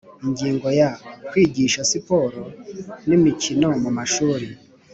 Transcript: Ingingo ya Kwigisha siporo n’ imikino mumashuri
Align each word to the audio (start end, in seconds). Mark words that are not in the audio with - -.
Ingingo 0.25 0.67
ya 0.79 0.89
Kwigisha 1.29 1.79
siporo 1.91 2.41
n’ 3.07 3.09
imikino 3.17 3.67
mumashuri 3.81 4.47